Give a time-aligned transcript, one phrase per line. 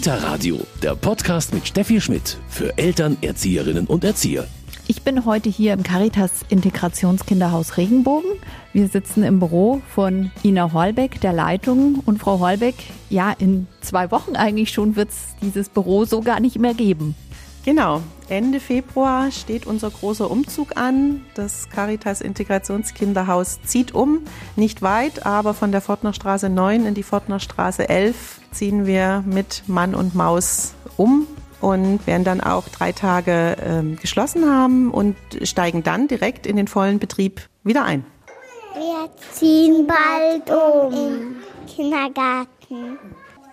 [0.00, 4.46] Kita Radio, der Podcast mit Steffi Schmidt für Eltern, Erzieherinnen und Erzieher.
[4.88, 8.30] Ich bin heute hier im Caritas Integrationskinderhaus Regenbogen.
[8.72, 11.96] Wir sitzen im Büro von Ina Holbeck, der Leitung.
[12.06, 12.76] Und Frau Holbeck,
[13.10, 17.14] ja, in zwei Wochen eigentlich schon wird es dieses Büro so gar nicht mehr geben.
[17.62, 18.00] Genau,
[18.30, 21.26] Ende Februar steht unser großer Umzug an.
[21.34, 24.20] Das Caritas Integrationskinderhaus zieht um,
[24.56, 29.94] nicht weit, aber von der Fortnerstraße 9 in die Fortnerstraße 11 ziehen wir mit Mann
[29.94, 31.26] und Maus um
[31.60, 36.66] und werden dann auch drei Tage äh, geschlossen haben und steigen dann direkt in den
[36.66, 38.06] vollen Betrieb wieder ein.
[38.74, 40.92] Wir ziehen bald um.
[40.94, 42.98] Im Kindergarten.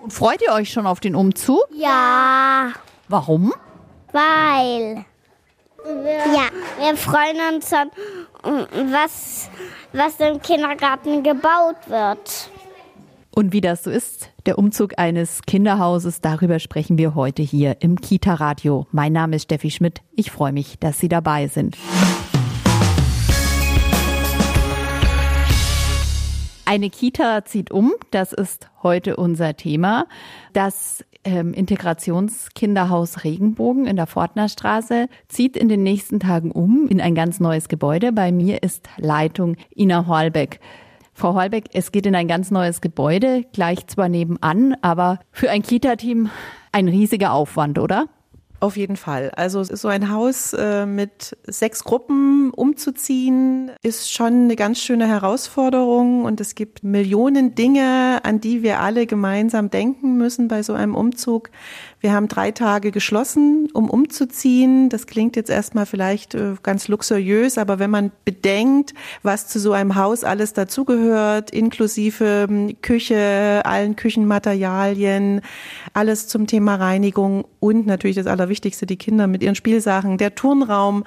[0.01, 1.67] Und freut ihr euch schon auf den Umzug?
[1.75, 2.71] Ja,
[3.09, 3.53] Warum?
[4.17, 5.05] Weil.
[6.33, 6.49] Ja,
[6.79, 7.91] wir freuen uns schon,
[8.91, 9.49] was,
[9.93, 12.49] was im Kindergarten gebaut wird.
[13.33, 18.01] Und wie das so ist, der Umzug eines Kinderhauses, darüber sprechen wir heute hier im
[18.01, 18.87] Kita Radio.
[18.91, 20.01] Mein Name ist Steffi Schmidt.
[20.15, 21.77] Ich freue mich, dass Sie dabei sind.
[26.65, 30.07] Eine Kita zieht um, das ist heute unser Thema.
[30.51, 37.15] Das ähm, Integrationskinderhaus Regenbogen in der Fortnerstraße zieht in den nächsten Tagen um in ein
[37.15, 38.13] ganz neues Gebäude.
[38.13, 40.59] Bei mir ist Leitung Ina Holbeck.
[41.13, 45.63] Frau Holbeck, es geht in ein ganz neues Gebäude, gleich zwar nebenan, aber für ein
[45.63, 46.29] Kita-Team
[46.71, 48.05] ein riesiger Aufwand, oder?
[48.59, 49.29] Auf jeden Fall.
[49.35, 54.79] Also es ist so ein Haus äh, mit sechs Gruppen umzuziehen, ist schon eine ganz
[54.81, 60.63] schöne Herausforderung und es gibt Millionen Dinge, an die wir alle gemeinsam denken müssen bei
[60.63, 61.51] so einem Umzug.
[62.07, 64.87] Wir haben drei Tage geschlossen, um umzuziehen.
[64.87, 69.73] Das klingt jetzt erstmal vielleicht äh, ganz luxuriös, aber wenn man bedenkt, was zu so
[69.73, 75.41] einem Haus alles dazugehört, inklusive ähm, Küche, allen Küchenmaterialien,
[75.91, 81.03] alles zum Thema Reinigung und natürlich das Allerwichtigste, die Kinder mit ihren Spielsachen, der Turnraum,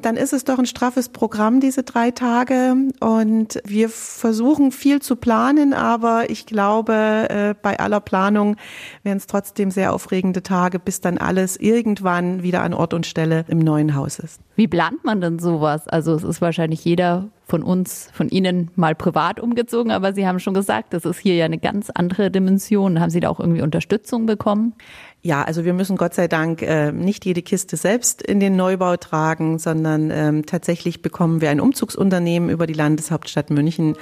[0.00, 2.74] dann ist es doch ein straffes Programm, diese drei Tage.
[3.00, 8.56] Und wir versuchen viel zu planen, aber ich glaube, äh, bei aller Planung
[9.02, 13.44] werden es trotzdem sehr aufregende Tage, bis dann alles irgendwann wieder an Ort und Stelle
[13.48, 14.40] im neuen Haus ist.
[14.56, 15.86] Wie plant man denn sowas?
[15.88, 20.38] Also es ist wahrscheinlich jeder von uns, von Ihnen mal privat umgezogen, aber Sie haben
[20.38, 23.00] schon gesagt, das ist hier ja eine ganz andere Dimension.
[23.00, 24.74] Haben Sie da auch irgendwie Unterstützung bekommen?
[25.22, 28.96] Ja, also wir müssen Gott sei Dank äh, nicht jede Kiste selbst in den Neubau
[28.96, 33.96] tragen, sondern ähm, tatsächlich bekommen wir ein Umzugsunternehmen über die Landeshauptstadt München,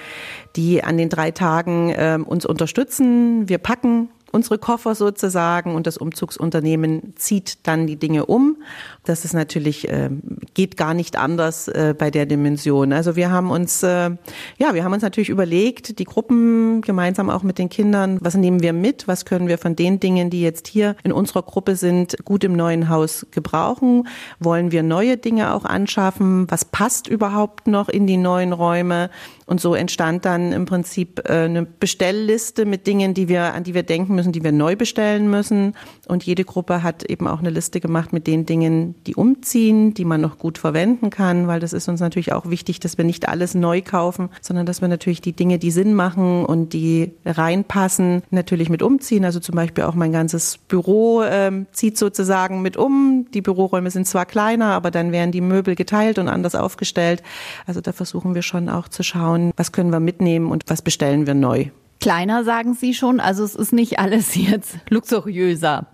[0.56, 3.48] die an den drei Tagen äh, uns unterstützen.
[3.48, 8.56] Wir packen unsere Koffer sozusagen und das Umzugsunternehmen zieht dann die Dinge um.
[9.04, 10.10] Das ist natürlich äh,
[10.54, 12.92] geht gar nicht anders äh, bei der Dimension.
[12.92, 14.10] Also wir haben uns äh,
[14.59, 18.62] ja, wir haben uns natürlich überlegt, die Gruppen gemeinsam auch mit den Kindern, was nehmen
[18.62, 22.16] wir mit, was können wir von den Dingen, die jetzt hier in unserer Gruppe sind,
[22.25, 24.08] gut im neuen Haus gebrauchen?
[24.41, 26.47] Wollen wir neue Dinge auch anschaffen?
[26.50, 29.10] Was passt überhaupt noch in die neuen Räume?
[29.47, 33.75] Und so entstand dann im Prinzip äh, eine Bestellliste mit Dingen, die wir, an die
[33.75, 35.75] wir denken müssen, die wir neu bestellen müssen.
[36.09, 40.04] Und jede Gruppe hat eben auch eine Liste gemacht mit den Dingen, die umziehen, die
[40.04, 43.28] man noch gut verwenden kann, weil das ist uns natürlich auch wichtig, dass wir nicht
[43.28, 48.22] alles neu kaufen, sondern dass wir natürlich die Dinge, die Sinn machen und die reinpassen,
[48.31, 49.25] natürlich mit umziehen.
[49.25, 53.26] Also zum Beispiel auch mein ganzes Büro ähm, zieht sozusagen mit um.
[53.32, 57.22] Die Büroräume sind zwar kleiner, aber dann werden die Möbel geteilt und anders aufgestellt.
[57.66, 61.26] Also da versuchen wir schon auch zu schauen, was können wir mitnehmen und was bestellen
[61.26, 61.66] wir neu.
[62.00, 65.86] Kleiner sagen Sie schon, also es ist nicht alles jetzt luxuriöser.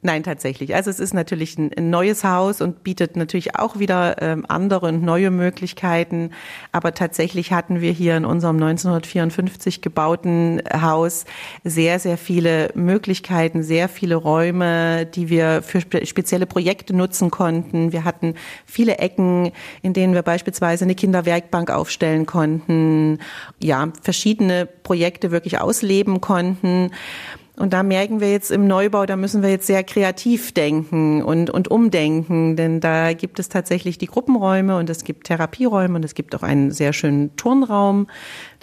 [0.00, 0.74] Nein, tatsächlich.
[0.74, 5.02] Also es ist natürlich ein, neues Haus und bietet natürlich auch wieder ähm, andere und
[5.02, 6.30] neue Möglichkeiten.
[6.70, 11.24] Aber tatsächlich hatten wir hier in unserem 1954 gebauten Haus
[11.64, 17.92] sehr, sehr viele Möglichkeiten, sehr viele Räume, die wir für spe spezielle Projekte nutzen konnten.
[17.92, 18.34] Wir hatten
[18.66, 23.18] viele Ecken, in denen wir beispielsweise eine Kinderwerkbank aufstellen konnten.
[23.60, 26.90] Ja, verschiedene Projekte wirklich ausleben konnten.
[27.62, 31.48] Und da merken wir jetzt im Neubau, da müssen wir jetzt sehr kreativ denken und,
[31.48, 36.14] und umdenken, denn da gibt es tatsächlich die Gruppenräume und es gibt Therapieräume und es
[36.14, 38.08] gibt auch einen sehr schönen Turnraum,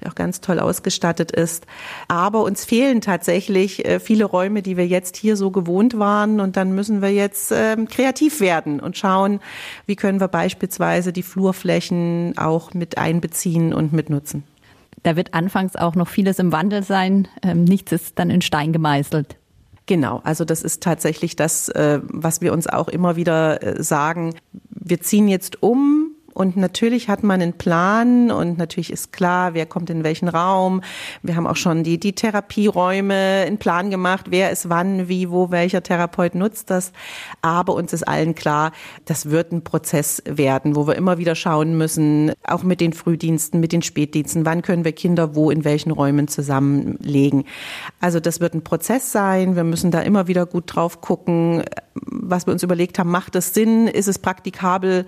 [0.01, 1.65] der auch ganz toll ausgestattet ist.
[2.09, 6.57] Aber uns fehlen tatsächlich äh, viele Räume, die wir jetzt hier so gewohnt waren und
[6.57, 9.39] dann müssen wir jetzt äh, kreativ werden und schauen,
[9.85, 14.43] wie können wir beispielsweise die Flurflächen auch mit einbeziehen und mitnutzen.
[15.03, 17.27] Da wird anfangs auch noch vieles im Wandel sein.
[17.43, 19.37] Ähm, nichts ist dann in Stein gemeißelt.
[19.85, 24.35] Genau, also das ist tatsächlich das, äh, was wir uns auch immer wieder äh, sagen.
[24.69, 25.98] Wir ziehen jetzt um
[26.39, 30.79] Und natürlich hat man einen Plan und natürlich ist klar, wer kommt in welchen Raum.
[31.21, 35.51] Wir haben auch schon die, die Therapieräume einen Plan gemacht, wer ist wann, wie, wo,
[35.51, 36.93] welcher Therapeut nutzt das.
[37.41, 38.71] Aber uns ist allen klar,
[39.03, 43.59] das wird ein Prozess werden, wo wir immer wieder schauen müssen, auch mit den Frühdiensten,
[43.59, 47.43] mit den Spätdiensten, wann können wir Kinder wo in welchen Räumen zusammenlegen.
[47.99, 49.57] Also das wird ein Prozess sein.
[49.57, 51.65] Wir müssen da immer wieder gut drauf gucken,
[52.05, 55.05] was wir uns überlegt haben, macht es Sinn, ist es praktikabel?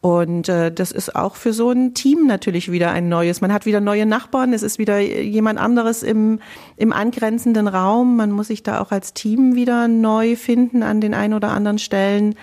[0.00, 3.40] Und äh, das ist auch für so ein Team natürlich wieder ein neues.
[3.40, 6.40] Man hat wieder neue Nachbarn, es ist wieder jemand anderes im,
[6.76, 8.16] im angrenzenden Raum.
[8.16, 11.78] Man muss sich da auch als Team wieder neu finden an den ein oder anderen
[11.78, 12.34] Stellen.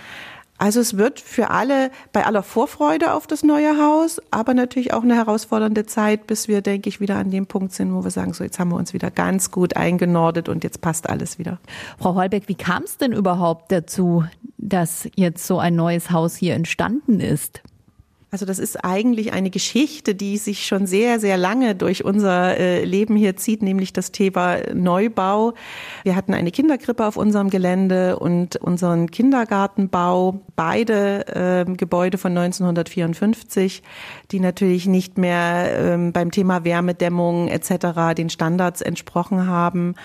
[0.60, 5.04] Also es wird für alle bei aller Vorfreude auf das neue Haus, aber natürlich auch
[5.04, 8.34] eine herausfordernde Zeit, bis wir, denke ich, wieder an dem Punkt sind, wo wir sagen,
[8.34, 11.60] so jetzt haben wir uns wieder ganz gut eingenordet und jetzt passt alles wieder.
[11.98, 14.26] Frau Holbeck, wie kam es denn überhaupt dazu,
[14.58, 17.62] dass jetzt so ein neues Haus hier entstanden ist?
[18.31, 22.84] Also das ist eigentlich eine Geschichte, die sich schon sehr, sehr lange durch unser äh,
[22.84, 25.56] Leben hier zieht, nämlich das Thema Neubau.
[26.04, 33.81] Wir hatten eine Kinderkrippe auf unserem Gelände und unseren Kindergartenbau, beide äh, Gebäude von 1954,
[34.30, 38.14] die natürlich nicht mehr äh, beim Thema Wärmedämmung etc.
[38.16, 39.96] den Standards entsprochen haben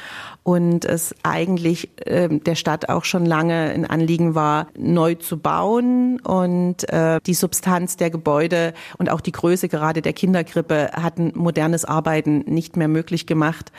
[0.45, 6.21] und es eigentlich äh, der Stadt auch schon lange ein Anliegen war, neu zu bauen
[6.21, 11.85] und äh, die Substanz der Gebäude und auch die Größe gerade der Kinderkrippe hatten modernes
[11.85, 13.73] Arbeiten nicht mehr möglich gemacht.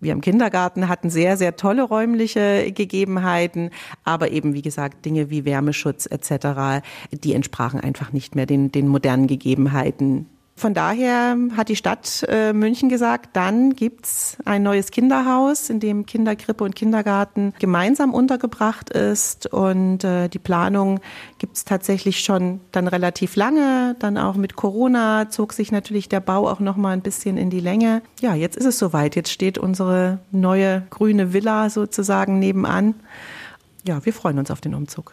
[0.00, 3.70] Wir im Kindergarten hatten sehr, sehr tolle räumliche Gegebenheiten,
[4.02, 8.88] aber eben, wie gesagt, Dinge wie Wärmeschutz etc., die entsprachen einfach nicht mehr den, den
[8.88, 10.26] modernen Gegebenheiten
[10.62, 16.06] von daher hat die Stadt äh, München gesagt, dann gibt's ein neues Kinderhaus, in dem
[16.06, 19.52] Kinderkrippe und Kindergarten gemeinsam untergebracht ist.
[19.52, 21.00] Und äh, die Planung
[21.38, 23.96] gibt's tatsächlich schon dann relativ lange.
[23.98, 27.50] Dann auch mit Corona zog sich natürlich der Bau auch noch mal ein bisschen in
[27.50, 28.00] die Länge.
[28.20, 29.16] Ja, jetzt ist es soweit.
[29.16, 32.94] Jetzt steht unsere neue grüne Villa sozusagen nebenan.
[33.84, 35.12] Ja, wir freuen uns auf den Umzug.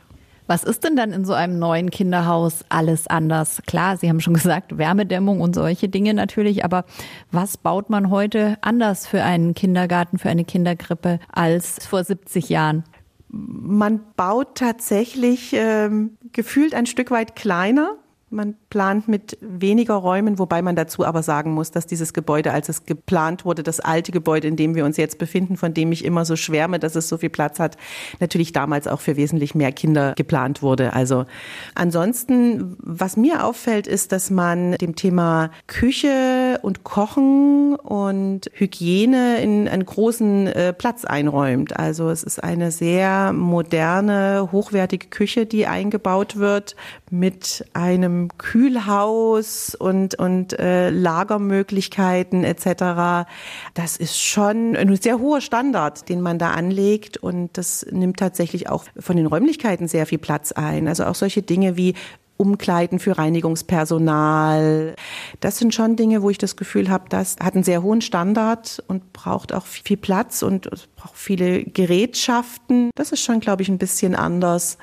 [0.49, 3.61] Was ist denn dann in so einem neuen Kinderhaus alles anders?
[3.67, 6.85] Klar, Sie haben schon gesagt, Wärmedämmung und solche Dinge natürlich, aber
[7.31, 12.83] was baut man heute anders für einen Kindergarten, für eine Kinderkrippe als vor 70 Jahren?
[13.27, 17.97] Man baut tatsächlich ähm, gefühlt ein Stück weit kleiner.
[18.31, 22.69] Man plant mit weniger Räumen, wobei man dazu aber sagen muss, dass dieses Gebäude, als
[22.69, 26.05] es geplant wurde, das alte Gebäude, in dem wir uns jetzt befinden, von dem ich
[26.05, 27.77] immer so schwärme, dass es so viel Platz hat,
[28.19, 30.93] natürlich damals auch für wesentlich mehr Kinder geplant wurde.
[30.93, 31.25] Also
[31.73, 39.67] ansonsten, was mir auffällt, ist, dass man dem Thema Küche und Kochen und Hygiene in
[39.67, 41.77] einen großen äh, Platz einräumt.
[41.77, 46.75] Also es ist eine sehr moderne, hochwertige Küche, die eingebaut wird
[47.09, 53.29] mit einem Kühlhaus und, und äh, Lagermöglichkeiten etc.
[53.73, 58.69] Das ist schon ein sehr hoher Standard, den man da anlegt und das nimmt tatsächlich
[58.69, 60.87] auch von den Räumlichkeiten sehr viel Platz ein.
[60.87, 61.95] Also auch solche Dinge wie
[62.39, 64.95] Umkleiden für Reinigungspersonal.
[65.41, 68.81] Das sind schon Dinge, wo ich das Gefühl habe, das hat einen sehr hohen Standard
[68.87, 72.91] und braucht auch viel Platz und braucht viele Gerätschaften.
[72.95, 74.77] Das ist schon, glaube ich, ein bisschen anders.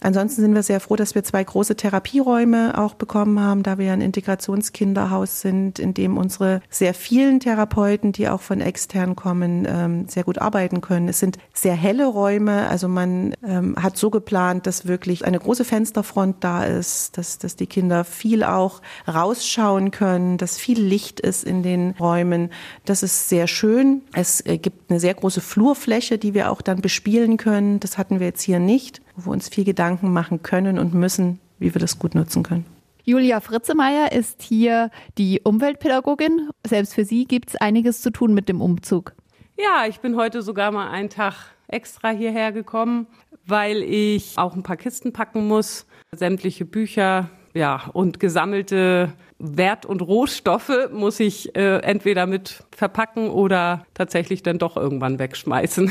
[0.00, 3.92] Ansonsten sind wir sehr froh, dass wir zwei große Therapieräume auch bekommen haben, da wir
[3.92, 10.08] ein Integrationskinderhaus sind, in dem unsere sehr vielen Therapeuten, die auch von extern kommen, ähm,
[10.08, 11.08] sehr gut arbeiten können.
[11.08, 15.64] Es sind sehr helle Räume, also man ähm, hat so geplant, dass wirklich eine große
[15.64, 21.44] Fensterfront da ist, dass, dass die Kinder viel auch rausschauen können, dass viel Licht ist
[21.44, 22.50] in den Räumen.
[22.86, 24.02] Das ist sehr schön.
[24.14, 27.80] Es äh, gibt eine sehr große Flurfläche, die wir auch dann bespielen können.
[27.80, 31.40] Das hatten wir jetzt hier nicht wo wir uns viel Gedanken machen können und müssen,
[31.58, 32.66] wie wir das gut nutzen können.
[33.04, 36.50] Julia Fritzemeier ist hier die Umweltpädagogin.
[36.66, 39.14] Selbst für Sie gibt es einiges zu tun mit dem Umzug.
[39.56, 41.34] Ja, ich bin heute sogar mal einen Tag
[41.66, 43.06] extra hierher gekommen,
[43.46, 50.02] weil ich auch ein paar Kisten packen muss, sämtliche Bücher, ja, und gesammelte Wert- und
[50.02, 55.90] Rohstoffe muss ich äh, entweder mit verpacken oder tatsächlich dann doch irgendwann wegschmeißen.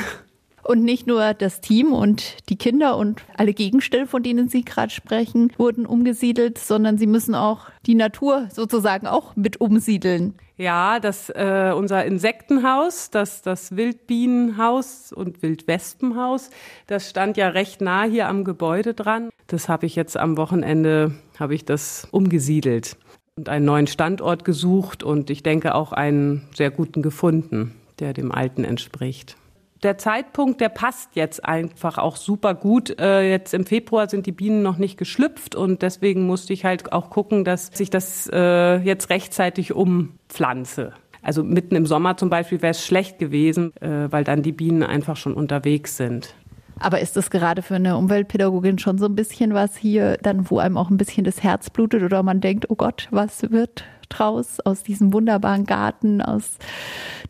[0.63, 4.91] Und nicht nur das Team und die Kinder und alle Gegenstände, von denen Sie gerade
[4.91, 10.35] sprechen, wurden umgesiedelt, sondern Sie müssen auch die Natur sozusagen auch mit umsiedeln.
[10.57, 16.49] Ja, das äh, unser Insektenhaus, das das Wildbienenhaus und Wildwespenhaus,
[16.85, 19.29] das stand ja recht nah hier am Gebäude dran.
[19.47, 22.97] Das habe ich jetzt am Wochenende habe ich das umgesiedelt
[23.37, 28.33] und einen neuen Standort gesucht und ich denke auch einen sehr guten gefunden, der dem
[28.33, 29.37] alten entspricht.
[29.83, 32.99] Der Zeitpunkt, der passt jetzt einfach auch super gut.
[32.99, 36.91] Äh, jetzt im Februar sind die Bienen noch nicht geschlüpft und deswegen musste ich halt
[36.91, 40.93] auch gucken, dass ich das äh, jetzt rechtzeitig umpflanze.
[41.21, 44.83] Also mitten im Sommer zum Beispiel wäre es schlecht gewesen, äh, weil dann die Bienen
[44.83, 46.33] einfach schon unterwegs sind.
[46.79, 50.59] Aber ist das gerade für eine Umweltpädagogin schon so ein bisschen was hier, dann wo
[50.59, 54.59] einem auch ein bisschen das Herz blutet oder man denkt, oh Gott, was wird draus
[54.61, 56.57] aus diesem wunderbaren Garten, aus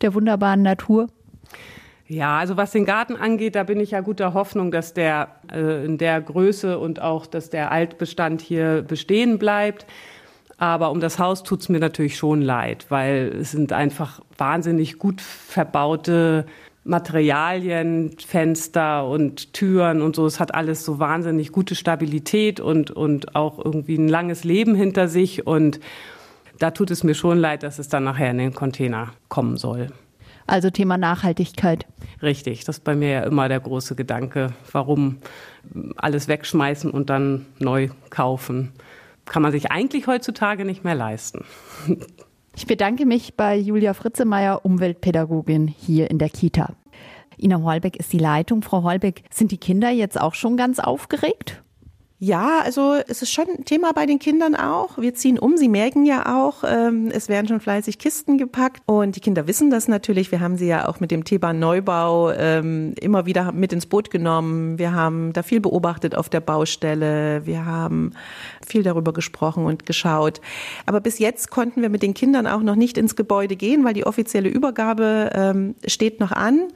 [0.02, 1.08] der wunderbaren Natur?
[2.10, 5.84] Ja, also was den Garten angeht, da bin ich ja guter Hoffnung, dass der äh,
[5.84, 9.86] in der Größe und auch, dass der Altbestand hier bestehen bleibt.
[10.58, 15.20] Aber um das Haus tut's mir natürlich schon leid, weil es sind einfach wahnsinnig gut
[15.20, 16.46] verbaute
[16.82, 20.26] Materialien, Fenster und Türen und so.
[20.26, 25.06] Es hat alles so wahnsinnig gute Stabilität und, und auch irgendwie ein langes Leben hinter
[25.06, 25.46] sich.
[25.46, 25.78] Und
[26.58, 29.90] da tut es mir schon leid, dass es dann nachher in den Container kommen soll.
[30.50, 31.86] Also Thema Nachhaltigkeit.
[32.22, 34.48] Richtig, das ist bei mir ja immer der große Gedanke.
[34.72, 35.18] Warum
[35.94, 38.72] alles wegschmeißen und dann neu kaufen?
[39.26, 41.44] Kann man sich eigentlich heutzutage nicht mehr leisten.
[42.56, 46.74] Ich bedanke mich bei Julia Fritzemeyer, Umweltpädagogin hier in der Kita.
[47.38, 48.62] Ina Holbeck ist die Leitung.
[48.62, 51.62] Frau Holbeck, sind die Kinder jetzt auch schon ganz aufgeregt?
[52.22, 54.98] Ja, also es ist schon ein Thema bei den Kindern auch.
[54.98, 59.16] Wir ziehen um, sie merken ja auch, ähm, es werden schon fleißig Kisten gepackt und
[59.16, 60.30] die Kinder wissen das natürlich.
[60.30, 64.10] Wir haben sie ja auch mit dem Thema Neubau ähm, immer wieder mit ins Boot
[64.10, 64.78] genommen.
[64.78, 67.46] Wir haben da viel beobachtet auf der Baustelle.
[67.46, 68.12] Wir haben
[68.66, 70.42] viel darüber gesprochen und geschaut.
[70.84, 73.94] Aber bis jetzt konnten wir mit den Kindern auch noch nicht ins Gebäude gehen, weil
[73.94, 76.68] die offizielle Übergabe ähm, steht noch an.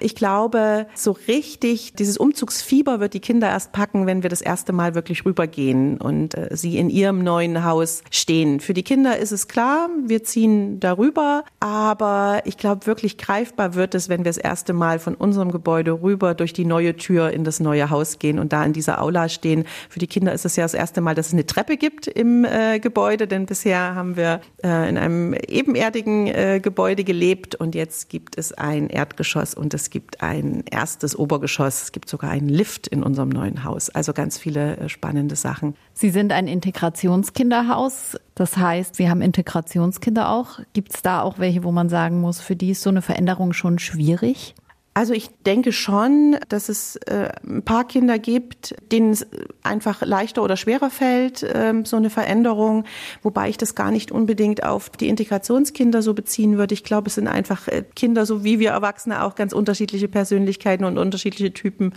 [0.00, 4.72] Ich glaube, so richtig dieses Umzugsfieber wird die Kinder erst packen, wenn wir das erste
[4.72, 8.60] Mal wirklich rübergehen und äh, sie in ihrem neuen Haus stehen.
[8.60, 13.94] Für die Kinder ist es klar, wir ziehen darüber, aber ich glaube, wirklich greifbar wird
[13.94, 17.44] es, wenn wir das erste Mal von unserem Gebäude rüber durch die neue Tür in
[17.44, 19.64] das neue Haus gehen und da in dieser Aula stehen.
[19.88, 22.44] Für die Kinder ist es ja das erste Mal, dass es eine Treppe gibt im
[22.44, 28.08] äh, Gebäude, denn bisher haben wir äh, in einem ebenerdigen äh, Gebäude gelebt und jetzt
[28.08, 32.88] gibt es ein Erdgeschoss und es gibt ein erstes Obergeschoss, es gibt sogar einen Lift
[32.88, 33.88] in unserem neuen Haus.
[33.88, 35.76] Also ganz viele äh, spannende Sachen.
[35.94, 38.18] Sie sind ein Integrationskinderhaus.
[38.34, 40.60] Das heißt, Sie haben Integrationskinder auch.
[40.74, 43.54] Gibt es da auch welche, wo man sagen muss, für die ist so eine Veränderung
[43.54, 44.54] schon schwierig?
[44.98, 49.24] Also ich denke schon, dass es äh, ein paar Kinder gibt, denen es
[49.62, 52.82] einfach leichter oder schwerer fällt, äh, so eine Veränderung,
[53.22, 56.74] wobei ich das gar nicht unbedingt auf die Integrationskinder so beziehen würde.
[56.74, 60.84] Ich glaube, es sind einfach äh, Kinder, so wie wir Erwachsene auch ganz unterschiedliche Persönlichkeiten
[60.84, 61.94] und unterschiedliche Typen.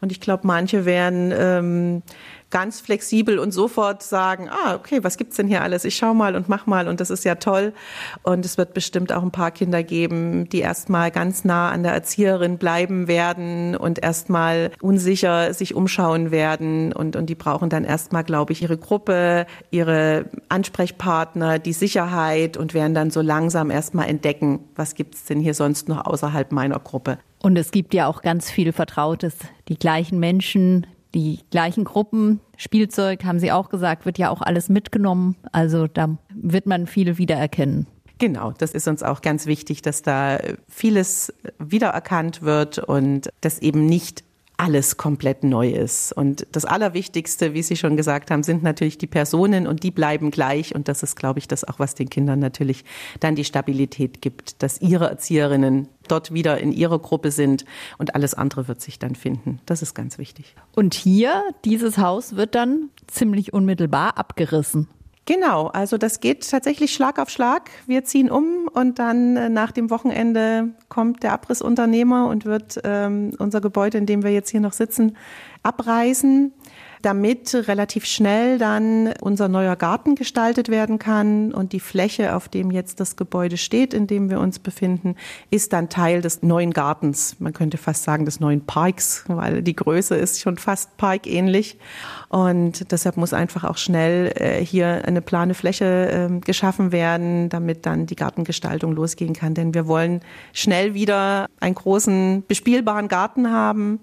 [0.00, 2.02] Und ich glaube, manche werden ähm,
[2.50, 5.84] ganz flexibel und sofort sagen, ah, okay, was gibt's denn hier alles?
[5.84, 7.72] Ich schau mal und mach mal und das ist ja toll.
[8.22, 11.92] Und es wird bestimmt auch ein paar Kinder geben, die erstmal ganz nah an der
[11.92, 18.24] Erzieherin bleiben werden und erstmal unsicher sich umschauen werden und, und die brauchen dann erstmal,
[18.24, 24.60] glaube ich, ihre Gruppe, ihre Ansprechpartner, die Sicherheit und werden dann so langsam erstmal entdecken,
[24.74, 27.18] was gibt's denn hier sonst noch außerhalb meiner Gruppe.
[27.42, 29.36] Und es gibt ja auch ganz viel Vertrautes,
[29.68, 32.40] die gleichen Menschen, die gleichen Gruppen.
[32.56, 35.36] Spielzeug, haben Sie auch gesagt, wird ja auch alles mitgenommen.
[35.52, 37.86] Also da wird man viele wiedererkennen.
[38.18, 40.38] Genau, das ist uns auch ganz wichtig, dass da
[40.68, 44.24] vieles wiedererkannt wird und dass eben nicht
[44.60, 46.12] alles komplett neu ist.
[46.12, 50.30] Und das Allerwichtigste, wie Sie schon gesagt haben, sind natürlich die Personen und die bleiben
[50.30, 50.74] gleich.
[50.74, 52.84] Und das ist, glaube ich, das auch, was den Kindern natürlich
[53.20, 57.64] dann die Stabilität gibt, dass ihre Erzieherinnen dort wieder in ihrer Gruppe sind
[57.96, 59.60] und alles andere wird sich dann finden.
[59.64, 60.54] Das ist ganz wichtig.
[60.74, 64.88] Und hier, dieses Haus wird dann ziemlich unmittelbar abgerissen.
[65.30, 67.70] Genau, also das geht tatsächlich Schlag auf Schlag.
[67.86, 73.30] Wir ziehen um und dann äh, nach dem Wochenende kommt der Abrissunternehmer und wird ähm,
[73.38, 75.16] unser Gebäude, in dem wir jetzt hier noch sitzen,
[75.62, 76.52] abreißen
[77.02, 82.70] damit relativ schnell dann unser neuer Garten gestaltet werden kann und die Fläche, auf dem
[82.70, 85.16] jetzt das Gebäude steht, in dem wir uns befinden,
[85.50, 87.36] ist dann Teil des neuen Gartens.
[87.38, 91.78] Man könnte fast sagen des neuen Parks, weil die Größe ist schon fast parkähnlich
[92.28, 97.86] und deshalb muss einfach auch schnell äh, hier eine plane Fläche äh, geschaffen werden, damit
[97.86, 100.20] dann die Gartengestaltung losgehen kann, denn wir wollen
[100.52, 104.00] schnell wieder einen großen bespielbaren Garten haben.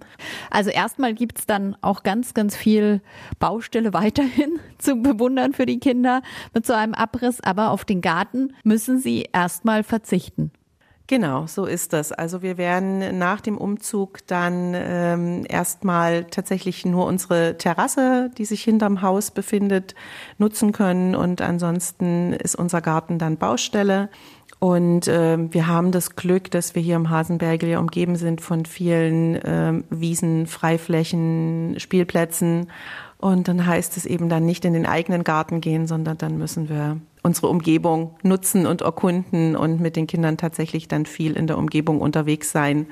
[0.49, 2.86] Also erstmal gibt's dann auch ganz, ganz viel
[3.39, 6.21] Baustelle weiterhin zu bewundern für die Kinder
[6.53, 10.51] mit so einem Abriss, aber auf den Garten müssen sie erstmal verzichten.
[11.09, 12.11] Genau, so ist das.
[12.11, 18.61] Also wir werden nach dem Umzug dann ähm, erstmal tatsächlich nur unsere Terrasse, die sich
[18.61, 19.95] hinterm Haus befindet,
[20.37, 24.09] nutzen können und ansonsten ist unser Garten dann Baustelle.
[24.59, 28.65] Und äh, wir haben das Glück, dass wir hier im Hasenbergel ja umgeben sind von
[28.65, 32.67] vielen äh, Wiesen, Freiflächen, Spielplätzen.
[33.19, 36.69] Und dann heißt es eben dann nicht in den eigenen Garten gehen, sondern dann müssen
[36.69, 41.57] wir unsere Umgebung nutzen und erkunden und mit den Kindern tatsächlich dann viel in der
[41.57, 42.87] Umgebung unterwegs sein.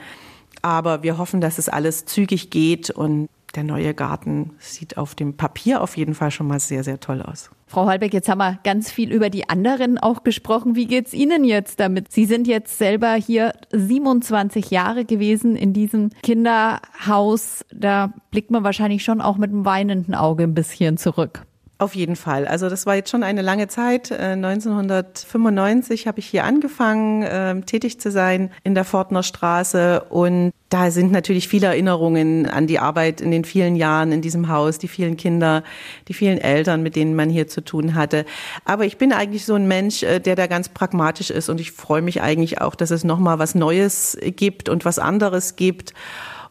[0.61, 5.37] Aber wir hoffen, dass es alles zügig geht und der neue Garten sieht auf dem
[5.37, 7.49] Papier auf jeden Fall schon mal sehr, sehr toll aus.
[7.67, 10.75] Frau Holbeck, jetzt haben wir ganz viel über die anderen auch gesprochen.
[10.75, 12.11] Wie geht's Ihnen jetzt damit?
[12.11, 17.65] Sie sind jetzt selber hier 27 Jahre gewesen in diesem Kinderhaus.
[17.73, 21.45] Da blickt man wahrscheinlich schon auch mit einem weinenden Auge ein bisschen zurück.
[21.77, 22.47] Auf jeden Fall.
[22.47, 24.09] Also das war jetzt schon eine lange Zeit.
[24.09, 30.05] 1995 äh, habe ich hier angefangen, ähm, tätig zu sein in der Fortner Straße.
[30.09, 34.47] Und da sind natürlich viele Erinnerungen an die Arbeit in den vielen Jahren in diesem
[34.47, 35.63] Haus, die vielen Kinder,
[36.07, 38.25] die vielen Eltern, mit denen man hier zu tun hatte.
[38.63, 41.49] Aber ich bin eigentlich so ein Mensch, äh, der da ganz pragmatisch ist.
[41.49, 45.57] Und ich freue mich eigentlich auch, dass es nochmal was Neues gibt und was anderes
[45.57, 45.93] gibt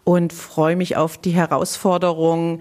[0.05, 2.61] und freue mich auf die Herausforderung,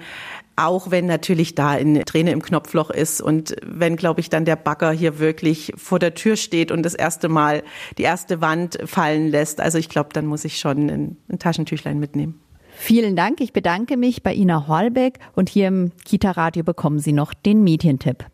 [0.55, 4.55] auch wenn natürlich da eine Träne im Knopfloch ist und wenn, glaube ich, dann der
[4.55, 7.63] Bagger hier wirklich vor der Tür steht und das erste Mal
[7.97, 9.59] die erste Wand fallen lässt.
[9.59, 12.39] Also ich glaube, dann muss ich schon ein, ein Taschentüchlein mitnehmen.
[12.75, 13.39] Vielen Dank.
[13.39, 18.25] Ich bedanke mich bei Ina Horlbeck und hier im Kita-Radio bekommen Sie noch den Medientipp.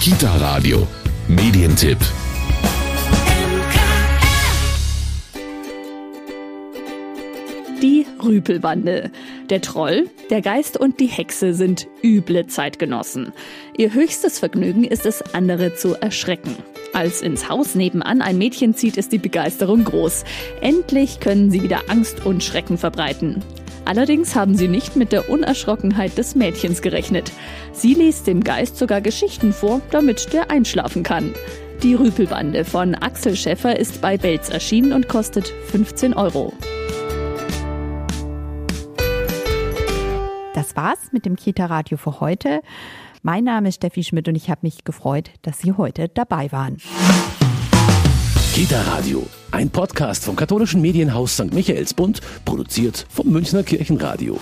[0.00, 0.86] Kita-Radio,
[1.28, 1.98] Medientipp.
[8.22, 9.10] Rüpelbande.
[9.48, 13.32] Der Troll, der Geist und die Hexe sind üble Zeitgenossen.
[13.76, 16.56] Ihr höchstes Vergnügen ist es, andere zu erschrecken.
[16.92, 20.24] Als ins Haus nebenan ein Mädchen zieht, ist die Begeisterung groß.
[20.60, 23.42] Endlich können sie wieder Angst und Schrecken verbreiten.
[23.84, 27.32] Allerdings haben sie nicht mit der Unerschrockenheit des Mädchens gerechnet.
[27.72, 31.34] Sie liest dem Geist sogar Geschichten vor, damit der einschlafen kann.
[31.82, 36.52] Die Rüpelbande von Axel Schäffer ist bei Belz erschienen und kostet 15 Euro.
[40.60, 42.60] Das war's mit dem Kita-Radio für heute.
[43.22, 46.76] Mein Name ist Steffi Schmidt und ich habe mich gefreut, dass Sie heute dabei waren.
[48.52, 51.54] Kita-Radio, ein Podcast vom katholischen Medienhaus St.
[51.54, 54.38] Michaelsbund, produziert vom Münchner Kirchenradio.